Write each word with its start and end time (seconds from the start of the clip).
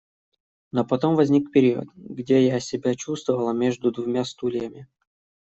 Но 0.71 0.83
потом 0.83 1.15
возник 1.15 1.51
период, 1.51 1.87
где 1.95 2.43
я 2.43 2.59
себя 2.59 2.95
чувствовала 2.95 3.51
между 3.53 3.91
двумя 3.91 4.25
стульями. 4.25 4.87